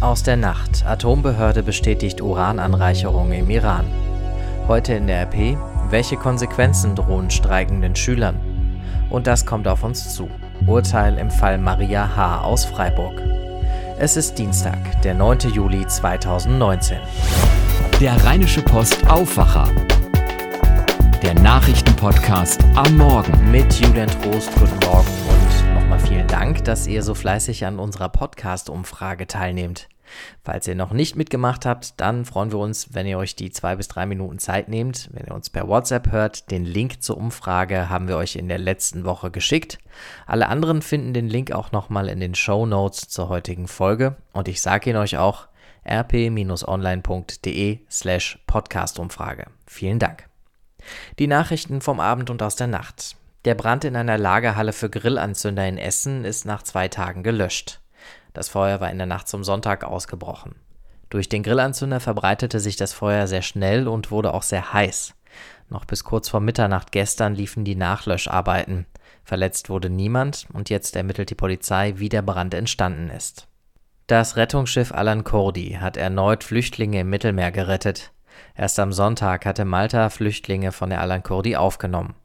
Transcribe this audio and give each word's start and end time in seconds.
Aus 0.00 0.22
der 0.22 0.36
Nacht. 0.36 0.84
Atombehörde 0.86 1.62
bestätigt 1.62 2.20
Urananreicherung 2.20 3.32
im 3.32 3.48
Iran. 3.48 3.86
Heute 4.68 4.92
in 4.92 5.06
der 5.06 5.22
RP. 5.22 5.56
Welche 5.88 6.18
Konsequenzen 6.18 6.94
drohen 6.94 7.30
streikenden 7.30 7.96
Schülern? 7.96 8.38
Und 9.08 9.26
das 9.26 9.46
kommt 9.46 9.66
auf 9.66 9.84
uns 9.84 10.14
zu. 10.14 10.28
Urteil 10.66 11.16
im 11.16 11.30
Fall 11.30 11.56
Maria 11.56 12.14
H. 12.14 12.42
aus 12.42 12.66
Freiburg. 12.66 13.22
Es 13.98 14.18
ist 14.18 14.36
Dienstag, 14.36 15.00
der 15.00 15.14
9. 15.14 15.38
Juli 15.54 15.86
2019. 15.86 16.98
Der 17.98 18.22
Rheinische 18.22 18.60
Post 18.60 19.08
Aufwacher. 19.08 19.70
Der 21.22 21.34
Nachrichtenpodcast 21.40 22.62
am 22.74 22.98
Morgen. 22.98 23.50
Mit 23.50 23.72
Julian 23.80 24.10
Trost, 24.20 24.50
guten 24.58 24.78
Morgen 24.84 25.35
nochmal 25.96 26.08
vielen 26.08 26.26
Dank, 26.28 26.64
dass 26.64 26.86
ihr 26.86 27.02
so 27.02 27.14
fleißig 27.14 27.64
an 27.64 27.78
unserer 27.78 28.08
Podcast-Umfrage 28.10 29.26
teilnehmt. 29.26 29.88
Falls 30.44 30.68
ihr 30.68 30.74
noch 30.74 30.92
nicht 30.92 31.16
mitgemacht 31.16 31.64
habt, 31.64 31.98
dann 32.00 32.24
freuen 32.24 32.52
wir 32.52 32.58
uns, 32.58 32.92
wenn 32.94 33.06
ihr 33.06 33.18
euch 33.18 33.34
die 33.34 33.50
zwei 33.50 33.76
bis 33.76 33.88
drei 33.88 34.04
Minuten 34.04 34.38
Zeit 34.38 34.68
nehmt, 34.68 35.08
wenn 35.12 35.26
ihr 35.26 35.34
uns 35.34 35.48
per 35.48 35.68
WhatsApp 35.68 36.12
hört. 36.12 36.50
Den 36.50 36.64
Link 36.64 37.02
zur 37.02 37.16
Umfrage 37.16 37.88
haben 37.88 38.08
wir 38.08 38.16
euch 38.16 38.36
in 38.36 38.48
der 38.48 38.58
letzten 38.58 39.04
Woche 39.04 39.30
geschickt. 39.30 39.78
Alle 40.26 40.48
anderen 40.48 40.82
finden 40.82 41.14
den 41.14 41.28
Link 41.28 41.52
auch 41.52 41.72
nochmal 41.72 42.08
in 42.08 42.20
den 42.20 42.34
Show 42.34 42.66
Notes 42.66 43.08
zur 43.08 43.28
heutigen 43.28 43.66
Folge. 43.66 44.16
Und 44.32 44.48
ich 44.48 44.60
sage 44.60 44.90
ihn 44.90 44.96
euch 44.96 45.16
auch 45.16 45.48
rp-online.de 45.88 47.78
slash 47.90 48.38
Podcastumfrage. 48.46 49.46
Vielen 49.66 49.98
Dank. 49.98 50.28
Die 51.18 51.26
Nachrichten 51.26 51.80
vom 51.80 52.00
Abend 52.00 52.28
und 52.28 52.42
aus 52.42 52.56
der 52.56 52.66
Nacht. 52.66 53.16
Der 53.46 53.54
Brand 53.54 53.84
in 53.84 53.94
einer 53.94 54.18
Lagerhalle 54.18 54.72
für 54.72 54.90
Grillanzünder 54.90 55.68
in 55.68 55.78
Essen 55.78 56.24
ist 56.24 56.46
nach 56.46 56.64
zwei 56.64 56.88
Tagen 56.88 57.22
gelöscht. 57.22 57.80
Das 58.34 58.48
Feuer 58.48 58.80
war 58.80 58.90
in 58.90 58.98
der 58.98 59.06
Nacht 59.06 59.28
zum 59.28 59.44
Sonntag 59.44 59.84
ausgebrochen. 59.84 60.56
Durch 61.10 61.28
den 61.28 61.44
Grillanzünder 61.44 62.00
verbreitete 62.00 62.58
sich 62.58 62.74
das 62.74 62.92
Feuer 62.92 63.28
sehr 63.28 63.42
schnell 63.42 63.86
und 63.86 64.10
wurde 64.10 64.34
auch 64.34 64.42
sehr 64.42 64.72
heiß. 64.72 65.14
Noch 65.68 65.84
bis 65.84 66.02
kurz 66.02 66.28
vor 66.28 66.40
Mitternacht 66.40 66.90
gestern 66.90 67.36
liefen 67.36 67.64
die 67.64 67.76
Nachlöscharbeiten. 67.76 68.84
Verletzt 69.22 69.70
wurde 69.70 69.90
niemand 69.90 70.48
und 70.52 70.68
jetzt 70.68 70.96
ermittelt 70.96 71.30
die 71.30 71.36
Polizei, 71.36 71.94
wie 71.98 72.08
der 72.08 72.22
Brand 72.22 72.52
entstanden 72.52 73.10
ist. 73.10 73.46
Das 74.08 74.34
Rettungsschiff 74.36 74.90
Alan 74.90 75.22
Kurdi 75.22 75.78
hat 75.80 75.96
erneut 75.96 76.42
Flüchtlinge 76.42 76.98
im 76.98 77.10
Mittelmeer 77.10 77.52
gerettet. 77.52 78.10
Erst 78.56 78.80
am 78.80 78.92
Sonntag 78.92 79.46
hatte 79.46 79.64
Malta 79.64 80.10
Flüchtlinge 80.10 80.72
von 80.72 80.90
der 80.90 81.00
Alan 81.00 81.22
Kurdi 81.22 81.54
aufgenommen. 81.54 82.16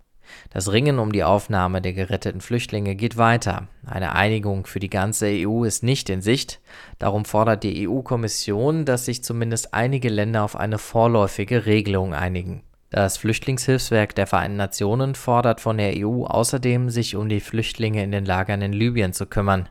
Das 0.50 0.72
Ringen 0.72 1.00
um 1.00 1.12
die 1.12 1.24
Aufnahme 1.24 1.82
der 1.82 1.94
geretteten 1.94 2.42
Flüchtlinge 2.42 2.96
geht 2.96 3.18
weiter. 3.18 3.68
Eine 3.86 4.14
Einigung 4.16 4.66
für 4.66 4.80
die 4.80 4.90
ganze 4.90 5.28
EU 5.28 5.64
ist 5.64 5.84
nicht 5.84 6.10
in 6.10 6.22
Sicht. 6.22 6.60
Darum 7.00 7.26
fordert 7.26 7.64
die 7.64 7.88
EU-Kommission, 7.88 8.86
dass 8.86 9.06
sich 9.06 9.24
zumindest 9.24 9.74
einige 9.74 10.10
Länder 10.10 10.44
auf 10.44 10.56
eine 10.56 10.78
vorläufige 10.78 11.66
Regelung 11.66 12.14
einigen. 12.14 12.64
Das 12.90 13.18
Flüchtlingshilfswerk 13.18 14.16
der 14.16 14.28
Vereinten 14.28 14.58
Nationen 14.58 15.16
fordert 15.16 15.62
von 15.62 15.78
der 15.78 15.94
EU 15.96 16.26
außerdem, 16.26 16.90
sich 16.90 17.16
um 17.16 17.30
die 17.30 17.40
Flüchtlinge 17.40 18.04
in 18.04 18.12
den 18.12 18.26
Lagern 18.26 18.62
in 18.62 18.74
Libyen 18.74 19.14
zu 19.14 19.26
kümmern. 19.26 19.70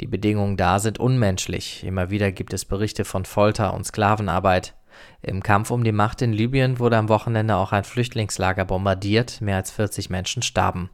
Die 0.00 0.06
Bedingungen 0.06 0.56
da 0.56 0.78
sind 0.78 0.98
unmenschlich. 0.98 1.84
Immer 1.84 2.10
wieder 2.10 2.32
gibt 2.32 2.54
es 2.54 2.64
Berichte 2.64 3.04
von 3.04 3.24
Folter 3.26 3.74
und 3.74 3.84
Sklavenarbeit. 3.84 4.74
Im 5.22 5.42
Kampf 5.42 5.70
um 5.70 5.84
die 5.84 5.92
Macht 5.92 6.22
in 6.22 6.32
Libyen 6.32 6.78
wurde 6.78 6.96
am 6.96 7.08
Wochenende 7.08 7.56
auch 7.56 7.72
ein 7.72 7.84
Flüchtlingslager 7.84 8.64
bombardiert, 8.64 9.40
mehr 9.40 9.56
als 9.56 9.70
40 9.70 10.10
Menschen 10.10 10.42
starben. 10.42 10.90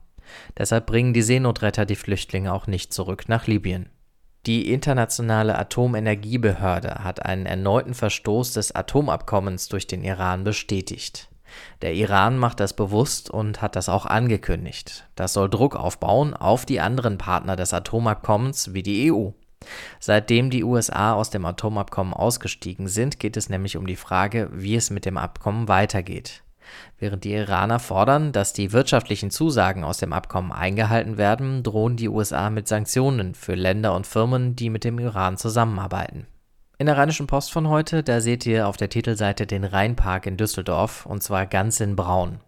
Deshalb 0.57 0.87
bringen 0.87 1.13
die 1.13 1.23
Seenotretter 1.23 1.87
die 1.87 1.97
Flüchtlinge 1.97 2.53
auch 2.53 2.67
nicht 2.67 2.93
zurück 2.93 3.29
nach 3.29 3.47
Libyen. 3.47 3.89
Die 4.47 4.73
Internationale 4.73 5.59
Atomenergiebehörde 5.59 7.05
hat 7.05 7.27
einen 7.27 7.45
erneuten 7.45 7.93
Verstoß 7.93 8.55
des 8.55 8.75
Atomabkommens 8.75 9.69
durch 9.69 9.87
den 9.87 10.03
Iran 10.03 10.45
bestätigt. 10.45 11.29
Der 11.83 11.95
Iran 11.95 12.39
macht 12.39 12.61
das 12.61 12.75
bewusst 12.75 13.29
und 13.29 13.61
hat 13.61 13.77
das 13.77 13.89
auch 13.89 14.07
angekündigt. 14.07 15.09
Das 15.15 15.35
soll 15.35 15.51
Druck 15.51 15.77
aufbauen 15.77 16.33
auf 16.33 16.65
die 16.65 16.81
anderen 16.81 17.19
Partner 17.19 17.57
des 17.57 17.75
Atomabkommens 17.75 18.73
wie 18.73 18.83
die 18.83 19.13
EU. 19.13 19.31
Seitdem 19.99 20.51
die 20.51 20.65
USA 20.65 21.13
aus 21.13 21.31
dem 21.31 21.45
Atomabkommen 21.45 22.15
ausgestiegen 22.15 22.89
sind, 22.89 23.21
geht 23.21 23.37
es 23.37 23.49
nämlich 23.49 23.77
um 23.77 23.87
die 23.87 23.97
Frage, 23.97 24.49
wie 24.53 24.75
es 24.75 24.91
mit 24.91 25.05
dem 25.05 25.17
Abkommen 25.17 25.69
weitergeht. 25.69 26.43
Während 26.99 27.25
die 27.25 27.33
Iraner 27.33 27.79
fordern, 27.79 28.33
dass 28.33 28.53
die 28.53 28.73
wirtschaftlichen 28.73 29.31
Zusagen 29.31 29.85
aus 29.85 29.99
dem 29.99 30.13
Abkommen 30.13 30.53
eingehalten 30.53 31.19
werden, 31.19 31.63
drohen 31.63 31.97
die 31.97 32.09
USA 32.09 32.51
mit 32.51 32.69
Sanktionen 32.69 33.35
für 33.35 33.55
Länder 33.55 33.95
und 33.95 34.07
Firmen, 34.07 34.57
die 34.57 34.71
mit 34.71 34.85
dem 34.85 34.99
Iran 34.99 35.37
zusammenarbeiten. 35.37 36.27
In 36.79 36.87
der 36.87 36.97
Rheinischen 36.97 37.27
Post 37.27 37.53
von 37.53 37.69
heute, 37.69 38.03
da 38.03 38.21
seht 38.21 38.47
ihr 38.47 38.67
auf 38.67 38.77
der 38.77 38.89
Titelseite 38.89 39.47
den 39.47 39.65
Rheinpark 39.65 40.27
in 40.27 40.37
Düsseldorf, 40.37 41.05
und 41.05 41.23
zwar 41.23 41.47
ganz 41.47 41.81
in 41.81 41.97
Braun. 41.97 42.41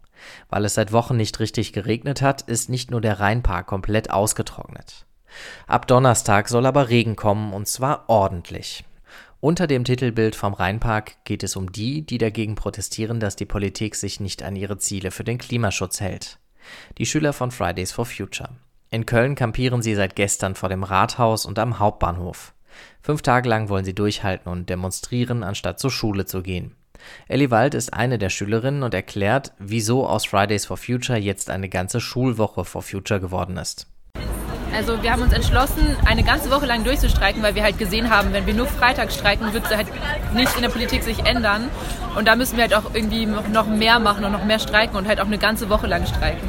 Weil 0.48 0.64
es 0.64 0.74
seit 0.74 0.92
Wochen 0.92 1.16
nicht 1.16 1.40
richtig 1.40 1.72
geregnet 1.72 2.22
hat, 2.22 2.42
ist 2.42 2.70
nicht 2.70 2.90
nur 2.90 3.00
der 3.00 3.20
Rheinpark 3.20 3.66
komplett 3.66 4.10
ausgetrocknet. 4.10 5.04
Ab 5.66 5.86
Donnerstag 5.86 6.48
soll 6.48 6.66
aber 6.66 6.88
Regen 6.88 7.16
kommen 7.16 7.52
und 7.52 7.68
zwar 7.68 8.08
ordentlich. 8.08 8.84
Unter 9.40 9.66
dem 9.66 9.84
Titelbild 9.84 10.36
vom 10.36 10.54
Rheinpark 10.54 11.24
geht 11.24 11.42
es 11.42 11.56
um 11.56 11.72
die, 11.72 12.06
die 12.06 12.18
dagegen 12.18 12.54
protestieren, 12.54 13.18
dass 13.18 13.34
die 13.34 13.44
Politik 13.44 13.96
sich 13.96 14.20
nicht 14.20 14.42
an 14.42 14.54
ihre 14.54 14.78
Ziele 14.78 15.10
für 15.10 15.24
den 15.24 15.38
Klimaschutz 15.38 16.00
hält. 16.00 16.38
Die 16.98 17.06
Schüler 17.06 17.32
von 17.32 17.50
Fridays 17.50 17.90
for 17.90 18.06
Future. 18.06 18.50
In 18.90 19.06
Köln 19.06 19.34
kampieren 19.34 19.82
sie 19.82 19.94
seit 19.94 20.14
gestern 20.14 20.54
vor 20.54 20.68
dem 20.68 20.84
Rathaus 20.84 21.44
und 21.44 21.58
am 21.58 21.78
Hauptbahnhof. 21.78 22.54
Fünf 23.00 23.22
Tage 23.22 23.48
lang 23.48 23.68
wollen 23.68 23.84
sie 23.84 23.94
durchhalten 23.94 24.50
und 24.50 24.68
demonstrieren, 24.68 25.42
anstatt 25.42 25.80
zur 25.80 25.90
Schule 25.90 26.24
zu 26.24 26.42
gehen. 26.42 26.76
Ellie 27.26 27.50
Wald 27.50 27.74
ist 27.74 27.92
eine 27.92 28.18
der 28.18 28.30
Schülerinnen 28.30 28.82
und 28.82 28.94
erklärt, 28.94 29.52
wieso 29.58 30.06
aus 30.06 30.26
Fridays 30.26 30.66
for 30.66 30.76
Future 30.76 31.18
jetzt 31.18 31.50
eine 31.50 31.68
ganze 31.68 32.00
Schulwoche 32.00 32.64
for 32.64 32.82
Future 32.82 33.18
geworden 33.18 33.56
ist. 33.56 33.88
Also 34.74 35.02
wir 35.02 35.12
haben 35.12 35.22
uns 35.22 35.32
entschlossen, 35.32 35.96
eine 36.06 36.22
ganze 36.22 36.50
Woche 36.50 36.66
lang 36.66 36.84
durchzustreiken, 36.84 37.42
weil 37.42 37.54
wir 37.54 37.62
halt 37.62 37.78
gesehen 37.78 38.10
haben, 38.10 38.32
wenn 38.32 38.46
wir 38.46 38.54
nur 38.54 38.66
Freitag 38.66 39.12
streiken, 39.12 39.52
wird 39.52 39.68
halt 39.74 39.86
nichts 40.34 40.56
in 40.56 40.62
der 40.62 40.70
Politik 40.70 41.02
sich 41.02 41.24
ändern. 41.26 41.68
Und 42.16 42.26
da 42.26 42.36
müssen 42.36 42.56
wir 42.56 42.64
halt 42.64 42.74
auch 42.74 42.94
irgendwie 42.94 43.26
noch 43.26 43.66
mehr 43.66 43.98
machen 43.98 44.24
und 44.24 44.32
noch 44.32 44.44
mehr 44.44 44.58
streiken 44.58 44.96
und 44.96 45.06
halt 45.08 45.20
auch 45.20 45.26
eine 45.26 45.38
ganze 45.38 45.68
Woche 45.68 45.86
lang 45.86 46.06
streiken. 46.06 46.48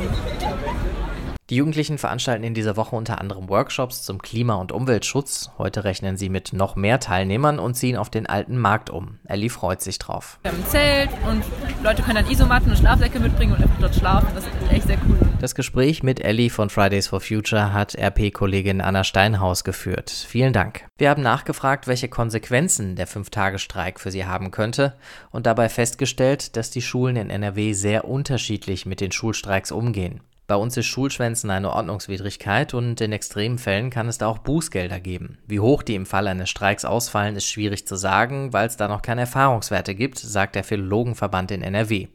Die 1.49 1.57
Jugendlichen 1.57 1.97
veranstalten 1.97 2.43
in 2.43 2.53
dieser 2.53 2.77
Woche 2.77 2.95
unter 2.95 3.19
anderem 3.19 3.49
Workshops 3.49 4.03
zum 4.03 4.21
Klima- 4.21 4.55
und 4.55 4.71
Umweltschutz. 4.71 5.51
Heute 5.57 5.83
rechnen 5.83 6.15
sie 6.15 6.29
mit 6.29 6.53
noch 6.53 6.77
mehr 6.77 7.01
Teilnehmern 7.01 7.59
und 7.59 7.75
ziehen 7.75 7.97
auf 7.97 8.09
den 8.09 8.25
alten 8.25 8.57
Markt 8.57 8.89
um. 8.89 9.19
Ellie 9.27 9.49
freut 9.49 9.81
sich 9.81 9.99
drauf. 9.99 10.39
Wir 10.41 10.51
haben 10.51 10.59
ein 10.59 10.67
Zelt 10.67 11.09
und 11.29 11.43
Leute 11.83 12.01
können 12.01 12.15
dann 12.15 12.31
Isomatten 12.31 12.71
und 12.71 12.77
Schlafsäcke 12.77 13.19
mitbringen 13.19 13.53
und 13.53 13.61
einfach 13.61 13.79
dort 13.81 13.95
schlafen. 13.95 14.29
Das 14.33 14.45
ist 14.45 14.53
echt 14.71 14.87
sehr 14.87 14.97
cool. 15.07 15.19
Das 15.43 15.55
Gespräch 15.55 16.03
mit 16.03 16.23
Ellie 16.23 16.49
von 16.49 16.69
Fridays 16.69 17.07
for 17.07 17.19
Future 17.19 17.73
hat 17.73 17.97
RP-Kollegin 17.97 18.79
Anna 18.79 19.03
Steinhaus 19.03 19.65
geführt. 19.65 20.09
Vielen 20.09 20.53
Dank. 20.53 20.85
Wir 20.97 21.09
haben 21.09 21.21
nachgefragt, 21.21 21.85
welche 21.85 22.07
Konsequenzen 22.07 22.95
der 22.95 23.07
Fünf-Tage-Streik 23.07 23.99
für 23.99 24.09
sie 24.09 24.23
haben 24.23 24.51
könnte 24.51 24.95
und 25.31 25.45
dabei 25.45 25.67
festgestellt, 25.67 26.55
dass 26.55 26.69
die 26.69 26.81
Schulen 26.81 27.17
in 27.17 27.29
NRW 27.29 27.73
sehr 27.73 28.07
unterschiedlich 28.07 28.85
mit 28.85 29.01
den 29.01 29.11
Schulstreiks 29.11 29.73
umgehen. 29.73 30.21
Bei 30.45 30.55
uns 30.55 30.75
ist 30.75 30.87
Schulschwänzen 30.87 31.49
eine 31.49 31.71
Ordnungswidrigkeit 31.71 32.73
und 32.73 32.99
in 32.99 33.13
extremen 33.13 33.57
Fällen 33.57 33.89
kann 33.89 34.09
es 34.09 34.17
da 34.17 34.27
auch 34.27 34.39
Bußgelder 34.39 34.99
geben. 34.99 35.37
Wie 35.47 35.61
hoch 35.61 35.83
die 35.83 35.95
im 35.95 36.05
Fall 36.05 36.27
eines 36.27 36.49
Streiks 36.49 36.83
ausfallen, 36.83 37.37
ist 37.37 37.45
schwierig 37.45 37.87
zu 37.87 37.95
sagen, 37.95 38.51
weil 38.51 38.67
es 38.67 38.75
da 38.75 38.89
noch 38.89 39.01
keine 39.01 39.21
Erfahrungswerte 39.21 39.95
gibt, 39.95 40.19
sagt 40.19 40.55
der 40.55 40.65
Philologenverband 40.65 41.51
in 41.51 41.61
NRW. 41.61 42.07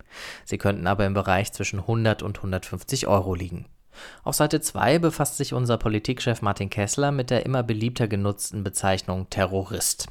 Sie 0.45 0.59
könnten 0.59 0.87
aber 0.87 1.07
im 1.07 1.15
Bereich 1.15 1.53
zwischen 1.53 1.81
100 1.81 2.23
und 2.23 2.37
150 2.37 3.07
Euro 3.07 3.35
liegen. 3.35 3.65
Auf 4.25 4.35
Seite 4.35 4.61
2 4.61 4.99
befasst 4.99 5.39
sich 5.39 5.55
unser 5.55 5.79
Politikchef 5.79 6.43
Martin 6.43 6.69
Kessler 6.69 7.13
mit 7.13 7.31
der 7.31 7.47
immer 7.47 7.63
beliebter 7.63 8.09
genutzten 8.09 8.63
Bezeichnung 8.63 9.31
Terrorist. 9.31 10.09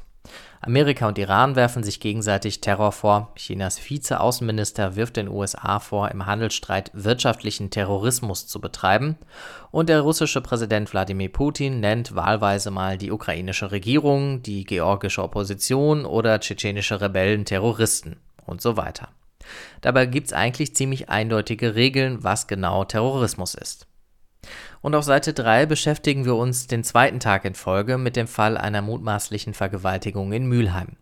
Amerika 0.60 1.06
und 1.06 1.18
Iran 1.18 1.56
werfen 1.56 1.82
sich 1.82 2.00
gegenseitig 2.00 2.60
Terror 2.60 2.92
vor. 2.92 3.32
Chinas 3.36 3.78
Vize-Außenminister 3.78 4.96
wirft 4.96 5.16
den 5.16 5.28
USA 5.28 5.78
vor, 5.78 6.10
im 6.10 6.26
Handelsstreit 6.26 6.90
wirtschaftlichen 6.94 7.70
Terrorismus 7.70 8.46
zu 8.46 8.60
betreiben. 8.60 9.16
Und 9.70 9.88
der 9.88 10.00
russische 10.00 10.40
Präsident 10.40 10.92
Wladimir 10.92 11.28
Putin 11.28 11.80
nennt 11.80 12.14
wahlweise 12.14 12.70
mal 12.70 12.98
die 12.98 13.12
ukrainische 13.12 13.70
Regierung, 13.70 14.42
die 14.42 14.64
georgische 14.64 15.22
Opposition 15.22 16.04
oder 16.04 16.40
tschetschenische 16.40 17.00
Rebellen 17.00 17.44
Terroristen 17.44 18.16
und 18.44 18.60
so 18.60 18.76
weiter. 18.76 19.08
Dabei 19.80 20.06
gibt 20.06 20.28
es 20.28 20.32
eigentlich 20.32 20.74
ziemlich 20.74 21.08
eindeutige 21.08 21.74
Regeln, 21.74 22.22
was 22.24 22.46
genau 22.46 22.84
Terrorismus 22.84 23.54
ist. 23.54 23.87
Und 24.80 24.94
auf 24.94 25.04
Seite 25.04 25.32
3 25.32 25.66
beschäftigen 25.66 26.24
wir 26.24 26.36
uns 26.36 26.66
den 26.66 26.84
zweiten 26.84 27.20
Tag 27.20 27.44
in 27.44 27.54
Folge 27.54 27.98
mit 27.98 28.16
dem 28.16 28.26
Fall 28.26 28.56
einer 28.56 28.82
mutmaßlichen 28.82 29.54
Vergewaltigung 29.54 30.32
in 30.32 30.46
Mülheim. 30.46 30.96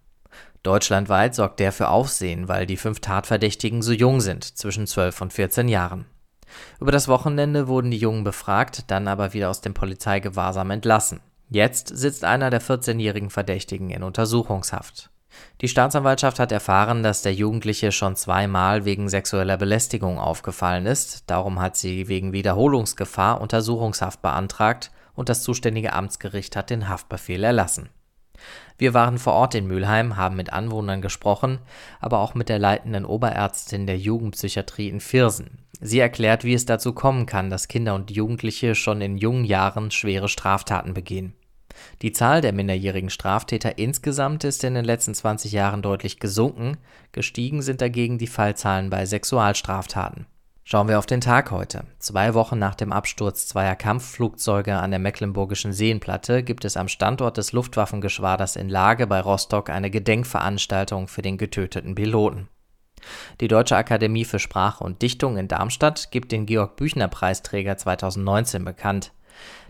Deutschlandweit 0.62 1.34
sorgt 1.34 1.60
der 1.60 1.72
für 1.72 1.88
Aufsehen, 1.88 2.48
weil 2.48 2.66
die 2.66 2.76
fünf 2.76 3.00
Tatverdächtigen 3.00 3.82
so 3.82 3.92
jung 3.92 4.20
sind, 4.20 4.44
zwischen 4.44 4.86
12 4.86 5.20
und 5.20 5.32
14 5.32 5.68
Jahren. 5.68 6.06
Über 6.80 6.92
das 6.92 7.08
Wochenende 7.08 7.68
wurden 7.68 7.90
die 7.90 7.98
Jungen 7.98 8.24
befragt, 8.24 8.90
dann 8.90 9.08
aber 9.08 9.32
wieder 9.32 9.50
aus 9.50 9.60
dem 9.60 9.74
Polizeigewahrsam 9.74 10.70
entlassen. 10.70 11.20
Jetzt 11.48 11.96
sitzt 11.96 12.24
einer 12.24 12.50
der 12.50 12.60
14-jährigen 12.60 13.30
Verdächtigen 13.30 13.90
in 13.90 14.02
Untersuchungshaft. 14.02 15.10
Die 15.60 15.68
Staatsanwaltschaft 15.68 16.38
hat 16.38 16.52
erfahren, 16.52 17.02
dass 17.02 17.22
der 17.22 17.32
Jugendliche 17.32 17.92
schon 17.92 18.14
zweimal 18.14 18.84
wegen 18.84 19.08
sexueller 19.08 19.56
Belästigung 19.56 20.18
aufgefallen 20.18 20.86
ist. 20.86 21.30
Darum 21.30 21.60
hat 21.60 21.76
sie 21.76 22.08
wegen 22.08 22.32
Wiederholungsgefahr 22.32 23.40
Untersuchungshaft 23.40 24.20
beantragt 24.22 24.90
und 25.14 25.28
das 25.28 25.42
zuständige 25.42 25.94
Amtsgericht 25.94 26.56
hat 26.56 26.70
den 26.70 26.88
Haftbefehl 26.88 27.42
erlassen. 27.42 27.88
Wir 28.76 28.92
waren 28.92 29.18
vor 29.18 29.32
Ort 29.32 29.54
in 29.54 29.66
Mülheim, 29.66 30.16
haben 30.16 30.36
mit 30.36 30.52
Anwohnern 30.52 31.00
gesprochen, 31.00 31.58
aber 32.00 32.18
auch 32.18 32.34
mit 32.34 32.50
der 32.50 32.58
leitenden 32.58 33.06
Oberärztin 33.06 33.86
der 33.86 33.96
Jugendpsychiatrie 33.96 34.88
in 34.88 35.00
Viersen. 35.00 35.58
Sie 35.80 35.98
erklärt, 35.98 36.44
wie 36.44 36.54
es 36.54 36.66
dazu 36.66 36.92
kommen 36.92 37.24
kann, 37.26 37.48
dass 37.48 37.68
Kinder 37.68 37.94
und 37.94 38.10
Jugendliche 38.10 38.74
schon 38.74 39.00
in 39.00 39.16
jungen 39.16 39.44
Jahren 39.44 39.90
schwere 39.90 40.28
Straftaten 40.28 40.94
begehen. 40.94 41.34
Die 42.02 42.12
Zahl 42.12 42.40
der 42.40 42.52
minderjährigen 42.52 43.10
Straftäter 43.10 43.78
insgesamt 43.78 44.44
ist 44.44 44.64
in 44.64 44.74
den 44.74 44.84
letzten 44.84 45.14
20 45.14 45.52
Jahren 45.52 45.82
deutlich 45.82 46.20
gesunken, 46.20 46.76
gestiegen 47.12 47.62
sind 47.62 47.80
dagegen 47.80 48.18
die 48.18 48.26
Fallzahlen 48.26 48.90
bei 48.90 49.06
Sexualstraftaten. 49.06 50.26
Schauen 50.68 50.88
wir 50.88 50.98
auf 50.98 51.06
den 51.06 51.20
Tag 51.20 51.52
heute. 51.52 51.84
Zwei 52.00 52.34
Wochen 52.34 52.58
nach 52.58 52.74
dem 52.74 52.92
Absturz 52.92 53.46
zweier 53.46 53.76
Kampfflugzeuge 53.76 54.74
an 54.74 54.90
der 54.90 54.98
Mecklenburgischen 54.98 55.72
Seenplatte 55.72 56.42
gibt 56.42 56.64
es 56.64 56.76
am 56.76 56.88
Standort 56.88 57.36
des 57.36 57.52
Luftwaffengeschwaders 57.52 58.56
in 58.56 58.68
Lage 58.68 59.06
bei 59.06 59.20
Rostock 59.20 59.70
eine 59.70 59.90
Gedenkveranstaltung 59.90 61.06
für 61.06 61.22
den 61.22 61.38
getöteten 61.38 61.94
Piloten. 61.94 62.48
Die 63.40 63.46
Deutsche 63.46 63.76
Akademie 63.76 64.24
für 64.24 64.40
Sprache 64.40 64.82
und 64.82 65.02
Dichtung 65.02 65.36
in 65.36 65.46
Darmstadt 65.46 66.10
gibt 66.10 66.32
den 66.32 66.46
Georg 66.46 66.74
Büchner 66.74 67.06
Preisträger 67.06 67.76
2019 67.76 68.64
bekannt. 68.64 69.12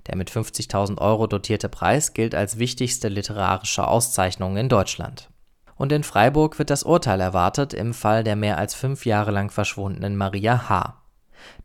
Der 0.06 0.16
mit 0.16 0.30
50.000 0.30 0.98
Euro 0.98 1.26
dotierte 1.26 1.68
Preis 1.68 2.14
gilt 2.14 2.34
als 2.34 2.58
wichtigste 2.58 3.08
literarische 3.08 3.86
Auszeichnung 3.86 4.56
in 4.56 4.68
Deutschland. 4.68 5.30
Und 5.76 5.92
in 5.92 6.04
Freiburg 6.04 6.58
wird 6.58 6.70
das 6.70 6.84
Urteil 6.84 7.20
erwartet 7.20 7.74
im 7.74 7.92
Fall 7.92 8.24
der 8.24 8.36
mehr 8.36 8.58
als 8.58 8.74
fünf 8.74 9.04
Jahre 9.04 9.30
lang 9.30 9.50
verschwundenen 9.50 10.16
Maria 10.16 10.68
H. 10.68 11.02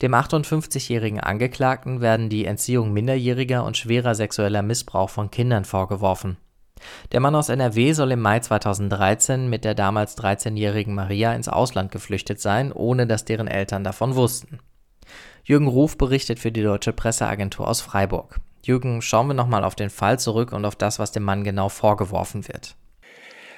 Dem 0.02 0.14
58-jährigen 0.14 1.20
Angeklagten 1.20 2.02
werden 2.02 2.30
die 2.30 2.46
Entziehung 2.46 2.92
minderjähriger 2.92 3.64
und 3.64 3.78
schwerer 3.78 4.16
sexueller 4.16 4.62
Missbrauch 4.62 5.10
von 5.10 5.32
Kindern 5.32 5.66
vorgeworfen. 5.66 6.38
Der 7.12 7.20
Mann 7.20 7.36
aus 7.36 7.50
NRW 7.50 7.94
soll 7.94 8.12
im 8.12 8.22
Mai 8.22 8.40
2013 8.40 9.50
mit 9.50 9.64
der 9.64 9.76
damals 9.76 10.18
13-jährigen 10.18 10.96
Maria 10.96 11.34
ins 11.34 11.48
Ausland 11.48 11.92
geflüchtet 11.92 12.42
sein, 12.42 12.72
ohne 12.72 13.08
dass 13.08 13.26
deren 13.26 13.48
Eltern 13.48 13.84
davon 13.84 14.16
wussten. 14.16 14.60
Jürgen 15.44 15.68
Ruf 15.68 15.98
berichtet 15.98 16.40
für 16.40 16.52
die 16.52 16.64
Deutsche 16.64 16.94
Presseagentur 16.94 17.68
aus 17.68 17.82
Freiburg. 17.82 18.40
Jürgen, 18.64 19.02
schauen 19.02 19.28
wir 19.28 19.34
nochmal 19.34 19.64
auf 19.64 19.76
den 19.76 19.90
Fall 19.90 20.20
zurück 20.20 20.52
und 20.52 20.66
auf 20.66 20.76
das, 20.76 21.00
was 21.00 21.12
dem 21.12 21.24
Mann 21.24 21.44
genau 21.44 21.70
vorgeworfen 21.70 22.48
wird. 22.48 22.76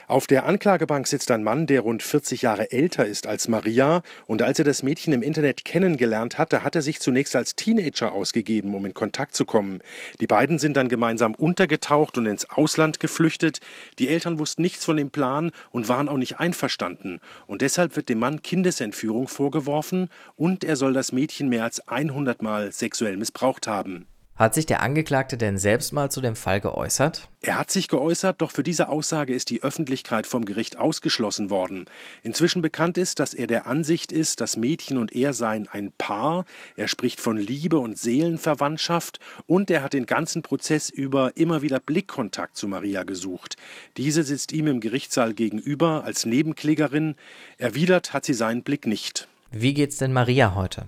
Auf 0.07 0.27
der 0.27 0.45
Anklagebank 0.45 1.07
sitzt 1.07 1.31
ein 1.31 1.43
Mann, 1.43 1.65
der 1.65 1.81
rund 1.81 2.03
40 2.03 2.41
Jahre 2.41 2.71
älter 2.71 3.05
ist 3.05 3.25
als 3.25 3.47
Maria. 3.47 4.01
Und 4.25 4.41
als 4.41 4.59
er 4.59 4.65
das 4.65 4.83
Mädchen 4.83 5.13
im 5.13 5.21
Internet 5.21 5.63
kennengelernt 5.63 6.37
hatte, 6.37 6.63
hat 6.63 6.75
er 6.75 6.81
sich 6.81 6.99
zunächst 6.99 7.35
als 7.35 7.55
Teenager 7.55 8.11
ausgegeben, 8.11 8.75
um 8.75 8.85
in 8.85 8.93
Kontakt 8.93 9.33
zu 9.33 9.45
kommen. 9.45 9.79
Die 10.19 10.27
beiden 10.27 10.59
sind 10.59 10.75
dann 10.75 10.89
gemeinsam 10.89 11.35
untergetaucht 11.35 12.17
und 12.17 12.25
ins 12.25 12.49
Ausland 12.49 12.99
geflüchtet. 12.99 13.59
Die 13.97 14.09
Eltern 14.09 14.39
wussten 14.39 14.61
nichts 14.61 14.83
von 14.83 14.97
dem 14.97 15.09
Plan 15.09 15.51
und 15.71 15.87
waren 15.87 16.09
auch 16.09 16.17
nicht 16.17 16.39
einverstanden. 16.39 17.19
Und 17.47 17.61
deshalb 17.61 17.95
wird 17.95 18.09
dem 18.09 18.19
Mann 18.19 18.41
Kindesentführung 18.41 19.27
vorgeworfen 19.27 20.09
und 20.35 20.63
er 20.63 20.75
soll 20.75 20.93
das 20.93 21.13
Mädchen 21.13 21.47
mehr 21.47 21.63
als 21.63 21.87
100 21.87 22.41
Mal 22.41 22.71
sexuell 22.71 23.15
missbraucht 23.15 23.67
haben. 23.67 24.07
Hat 24.35 24.55
sich 24.55 24.65
der 24.65 24.81
Angeklagte 24.81 25.37
denn 25.37 25.59
selbst 25.59 25.93
mal 25.93 26.09
zu 26.09 26.19
dem 26.19 26.35
Fall 26.35 26.59
geäußert? 26.59 27.29
Er 27.41 27.59
hat 27.59 27.69
sich 27.69 27.87
geäußert, 27.87 28.41
doch 28.41 28.49
für 28.49 28.63
diese 28.63 28.89
Aussage 28.89 29.31
ist 29.31 29.51
die 29.51 29.61
Öffentlichkeit 29.61 30.25
vom 30.25 30.43
Gericht 30.43 30.75
ausgeschlossen 30.79 31.51
worden. 31.51 31.85
Inzwischen 32.23 32.63
bekannt 32.63 32.97
ist, 32.97 33.19
dass 33.19 33.35
er 33.35 33.45
der 33.45 33.67
Ansicht 33.67 34.11
ist, 34.11 34.41
das 34.41 34.57
Mädchen 34.57 34.97
und 34.97 35.15
er 35.15 35.33
seien 35.33 35.67
ein 35.67 35.91
Paar. 35.99 36.45
Er 36.75 36.87
spricht 36.87 37.21
von 37.21 37.37
Liebe 37.37 37.77
und 37.77 37.99
Seelenverwandtschaft 37.99 39.19
und 39.45 39.69
er 39.69 39.83
hat 39.83 39.93
den 39.93 40.07
ganzen 40.07 40.41
Prozess 40.41 40.89
über 40.89 41.37
immer 41.37 41.61
wieder 41.61 41.79
Blickkontakt 41.79 42.57
zu 42.57 42.67
Maria 42.67 43.03
gesucht. 43.03 43.55
Diese 43.97 44.23
sitzt 44.23 44.51
ihm 44.51 44.65
im 44.65 44.79
Gerichtssaal 44.79 45.35
gegenüber 45.35 46.05
als 46.05 46.25
Nebenklägerin. 46.25 47.15
Erwidert 47.59 48.13
hat 48.13 48.25
sie 48.25 48.33
seinen 48.33 48.63
Blick 48.63 48.87
nicht. 48.87 49.27
Wie 49.51 49.75
geht's 49.75 49.97
denn 49.97 50.11
Maria 50.11 50.55
heute? 50.55 50.87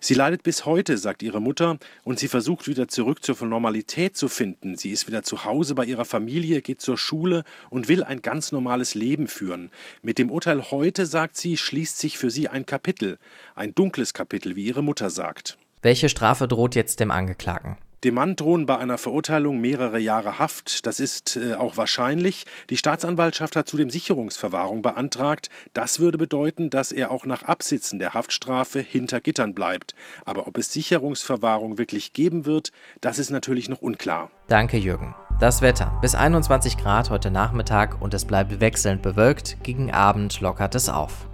Sie 0.00 0.14
leidet 0.14 0.42
bis 0.42 0.66
heute, 0.66 0.98
sagt 0.98 1.22
ihre 1.22 1.40
Mutter, 1.40 1.78
und 2.02 2.18
sie 2.18 2.28
versucht 2.28 2.68
wieder 2.68 2.88
zurück 2.88 3.24
zur 3.24 3.36
Normalität 3.46 4.16
zu 4.16 4.28
finden. 4.28 4.76
Sie 4.76 4.90
ist 4.90 5.06
wieder 5.06 5.22
zu 5.22 5.44
Hause 5.44 5.74
bei 5.74 5.84
ihrer 5.84 6.04
Familie, 6.04 6.62
geht 6.62 6.80
zur 6.80 6.98
Schule 6.98 7.44
und 7.70 7.88
will 7.88 8.04
ein 8.04 8.22
ganz 8.22 8.52
normales 8.52 8.94
Leben 8.94 9.28
führen. 9.28 9.70
Mit 10.02 10.18
dem 10.18 10.30
Urteil 10.30 10.70
heute, 10.70 11.06
sagt 11.06 11.36
sie, 11.36 11.56
schließt 11.56 11.98
sich 11.98 12.18
für 12.18 12.30
sie 12.30 12.48
ein 12.48 12.66
Kapitel, 12.66 13.18
ein 13.54 13.74
dunkles 13.74 14.14
Kapitel, 14.14 14.56
wie 14.56 14.66
ihre 14.66 14.82
Mutter 14.82 15.10
sagt. 15.10 15.58
Welche 15.82 16.08
Strafe 16.08 16.48
droht 16.48 16.74
jetzt 16.74 17.00
dem 17.00 17.10
Angeklagten? 17.10 17.76
Dem 18.04 18.14
Mann 18.14 18.36
drohen 18.36 18.66
bei 18.66 18.76
einer 18.76 18.98
Verurteilung 18.98 19.62
mehrere 19.62 19.98
Jahre 19.98 20.38
Haft. 20.38 20.84
Das 20.84 21.00
ist 21.00 21.36
äh, 21.36 21.54
auch 21.54 21.78
wahrscheinlich. 21.78 22.44
Die 22.68 22.76
Staatsanwaltschaft 22.76 23.56
hat 23.56 23.66
zudem 23.66 23.88
Sicherungsverwahrung 23.88 24.82
beantragt. 24.82 25.48
Das 25.72 26.00
würde 26.00 26.18
bedeuten, 26.18 26.68
dass 26.68 26.92
er 26.92 27.10
auch 27.10 27.24
nach 27.24 27.44
Absitzen 27.44 27.98
der 27.98 28.12
Haftstrafe 28.12 28.80
hinter 28.80 29.22
Gittern 29.22 29.54
bleibt. 29.54 29.94
Aber 30.26 30.46
ob 30.46 30.58
es 30.58 30.70
Sicherungsverwahrung 30.70 31.78
wirklich 31.78 32.12
geben 32.12 32.44
wird, 32.44 32.72
das 33.00 33.18
ist 33.18 33.30
natürlich 33.30 33.70
noch 33.70 33.80
unklar. 33.80 34.30
Danke, 34.48 34.76
Jürgen. 34.76 35.14
Das 35.40 35.62
Wetter. 35.62 35.98
Bis 36.02 36.14
21 36.14 36.76
Grad 36.76 37.08
heute 37.08 37.30
Nachmittag 37.30 38.02
und 38.02 38.12
es 38.12 38.26
bleibt 38.26 38.60
wechselnd 38.60 39.00
bewölkt. 39.00 39.56
Gegen 39.62 39.90
Abend 39.90 40.42
lockert 40.42 40.74
es 40.74 40.90
auf. 40.90 41.26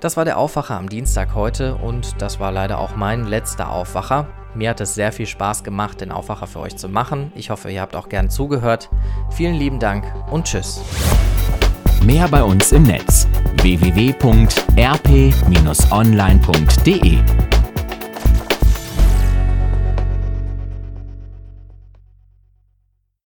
Das 0.00 0.16
war 0.16 0.24
der 0.24 0.38
Aufwacher 0.38 0.76
am 0.76 0.88
Dienstag 0.88 1.34
heute 1.34 1.74
und 1.74 2.20
das 2.22 2.40
war 2.40 2.50
leider 2.50 2.78
auch 2.78 2.96
mein 2.96 3.26
letzter 3.26 3.70
Aufwacher. 3.70 4.26
Mir 4.54 4.70
hat 4.70 4.80
es 4.80 4.94
sehr 4.94 5.12
viel 5.12 5.26
Spaß 5.26 5.64
gemacht, 5.64 6.00
den 6.00 6.12
Aufwacher 6.12 6.46
für 6.46 6.60
euch 6.60 6.76
zu 6.76 6.88
machen. 6.88 7.32
Ich 7.34 7.50
hoffe, 7.50 7.70
ihr 7.70 7.80
habt 7.80 7.96
auch 7.96 8.08
gern 8.08 8.30
zugehört. 8.30 8.90
Vielen 9.30 9.54
lieben 9.54 9.78
Dank 9.78 10.04
und 10.30 10.44
tschüss. 10.44 10.80
Mehr 12.02 12.28
bei 12.28 12.42
uns 12.42 12.72
im 12.72 12.82
Netz 12.82 13.28
www.rp-online.de 13.62 14.22